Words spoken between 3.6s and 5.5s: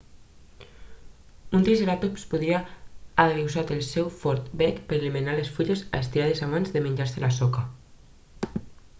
el seu fort bec per a eliminar